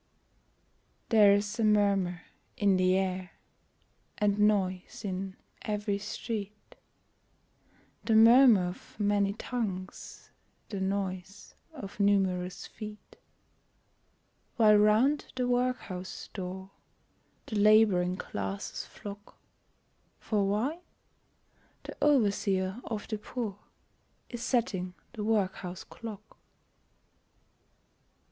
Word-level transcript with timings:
There's 1.09 1.59
a 1.59 1.63
murmur 1.63 2.23
in 2.57 2.75
the 2.75 2.95
air, 2.97 3.33
And 4.17 4.39
noise 4.39 5.03
in 5.05 5.35
every 5.61 5.99
street 5.99 6.73
The 8.05 8.15
murmur 8.15 8.69
of 8.69 8.99
many 8.99 9.33
tongues, 9.33 10.31
The 10.69 10.79
noise 10.81 11.53
of 11.71 11.99
numerous 11.99 12.65
feet 12.65 13.17
While 14.55 14.77
round 14.77 15.31
the 15.35 15.47
Workhouse 15.47 16.29
door 16.33 16.71
The 17.45 17.57
Laboring 17.59 18.17
Classes 18.17 18.83
flock, 18.87 19.37
For 20.17 20.43
why? 20.49 20.79
the 21.83 21.95
Overseer 22.03 22.81
of 22.85 23.07
the 23.07 23.19
Poor 23.19 23.59
Is 24.29 24.41
setting 24.41 24.95
the 25.13 25.23
Workhouse 25.23 25.83
Clock. 25.83 26.39